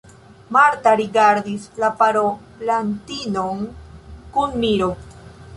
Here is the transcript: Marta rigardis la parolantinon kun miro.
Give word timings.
Marta 0.55 0.93
rigardis 1.01 1.67
la 1.83 1.91
parolantinon 2.01 3.63
kun 4.39 4.61
miro. 4.65 4.93